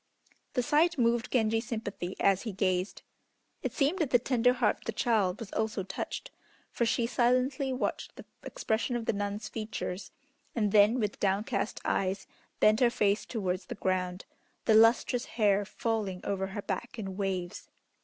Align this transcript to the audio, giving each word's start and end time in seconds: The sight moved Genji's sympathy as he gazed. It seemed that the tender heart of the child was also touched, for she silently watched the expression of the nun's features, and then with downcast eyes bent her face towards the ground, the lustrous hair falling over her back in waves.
The 0.53 0.63
sight 0.63 0.97
moved 0.97 1.31
Genji's 1.31 1.67
sympathy 1.67 2.15
as 2.19 2.41
he 2.41 2.51
gazed. 2.53 3.03
It 3.61 3.71
seemed 3.71 3.99
that 3.99 4.09
the 4.09 4.17
tender 4.17 4.53
heart 4.53 4.79
of 4.79 4.85
the 4.85 4.91
child 4.93 5.39
was 5.39 5.53
also 5.53 5.83
touched, 5.83 6.31
for 6.71 6.87
she 6.87 7.05
silently 7.05 7.71
watched 7.71 8.15
the 8.15 8.25
expression 8.41 8.95
of 8.95 9.05
the 9.05 9.13
nun's 9.13 9.47
features, 9.47 10.09
and 10.55 10.71
then 10.71 10.99
with 10.99 11.19
downcast 11.19 11.81
eyes 11.85 12.25
bent 12.59 12.79
her 12.79 12.89
face 12.89 13.27
towards 13.27 13.67
the 13.67 13.75
ground, 13.75 14.25
the 14.65 14.73
lustrous 14.73 15.25
hair 15.37 15.65
falling 15.65 16.21
over 16.23 16.47
her 16.47 16.63
back 16.63 16.97
in 16.97 17.15
waves. 17.15 17.69